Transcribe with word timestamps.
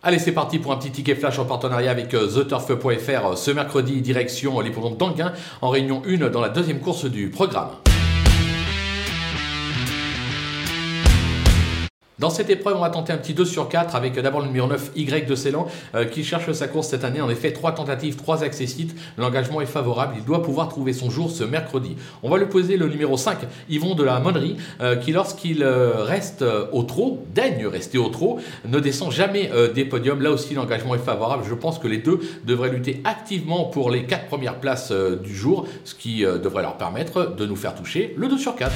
Allez, 0.00 0.20
c'est 0.20 0.30
parti 0.30 0.60
pour 0.60 0.70
un 0.70 0.76
petit 0.76 0.92
ticket 0.92 1.16
flash 1.16 1.40
en 1.40 1.44
partenariat 1.44 1.90
avec 1.90 2.14
euh, 2.14 2.28
TheTurf.fr 2.28 3.36
ce 3.36 3.50
mercredi, 3.50 4.00
direction 4.00 4.60
l'hippodrome 4.60 4.96
d'Anguin, 4.96 5.32
en 5.60 5.70
réunion 5.70 6.02
1 6.06 6.30
dans 6.30 6.40
la 6.40 6.50
deuxième 6.50 6.78
course 6.78 7.06
du 7.06 7.30
programme. 7.30 7.70
Dans 12.18 12.30
cette 12.30 12.50
épreuve, 12.50 12.76
on 12.76 12.80
va 12.80 12.90
tenter 12.90 13.12
un 13.12 13.16
petit 13.16 13.32
2 13.32 13.44
sur 13.44 13.68
4 13.68 13.94
avec 13.94 14.20
d'abord 14.20 14.40
le 14.40 14.48
numéro 14.48 14.66
9 14.66 14.90
Y 14.96 15.28
de 15.28 15.34
Ceylan 15.36 15.68
euh, 15.94 16.04
qui 16.04 16.24
cherche 16.24 16.50
sa 16.50 16.66
course 16.66 16.88
cette 16.88 17.04
année. 17.04 17.20
En 17.20 17.30
effet, 17.30 17.52
3 17.52 17.76
tentatives, 17.76 18.16
3 18.16 18.42
accessites. 18.42 18.96
L'engagement 19.18 19.60
est 19.60 19.66
favorable. 19.66 20.14
Il 20.18 20.24
doit 20.24 20.42
pouvoir 20.42 20.68
trouver 20.68 20.92
son 20.92 21.10
jour 21.10 21.30
ce 21.30 21.44
mercredi. 21.44 21.94
On 22.24 22.28
va 22.28 22.38
lui 22.38 22.46
poser 22.46 22.76
le 22.76 22.88
numéro 22.88 23.16
5, 23.16 23.38
Yvon 23.68 23.94
de 23.94 24.02
la 24.02 24.18
Monnerie, 24.18 24.56
euh, 24.80 24.96
qui 24.96 25.12
lorsqu'il 25.12 25.62
euh, 25.62 26.02
reste 26.02 26.44
au 26.72 26.82
trot, 26.82 27.24
daigne 27.32 27.68
rester 27.68 27.98
au 27.98 28.08
trot, 28.08 28.40
ne 28.66 28.80
descend 28.80 29.12
jamais 29.12 29.50
des 29.74 29.84
podiums. 29.84 30.20
Là 30.20 30.32
aussi, 30.32 30.54
l'engagement 30.54 30.96
est 30.96 30.98
favorable. 30.98 31.44
Je 31.48 31.54
pense 31.54 31.78
que 31.78 31.86
les 31.86 31.98
deux 31.98 32.18
devraient 32.44 32.70
lutter 32.70 33.00
activement 33.04 33.66
pour 33.66 33.90
les 33.90 34.04
4 34.04 34.26
premières 34.26 34.58
places 34.58 34.90
du 34.90 35.36
jour, 35.36 35.68
ce 35.84 35.94
qui 35.94 36.22
devrait 36.22 36.62
leur 36.62 36.76
permettre 36.78 37.34
de 37.36 37.46
nous 37.46 37.56
faire 37.56 37.74
toucher 37.74 38.14
le 38.16 38.26
2 38.28 38.38
sur 38.38 38.56
4. 38.56 38.72